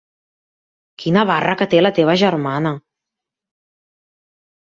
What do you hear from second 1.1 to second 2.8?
barra que té la teva germana.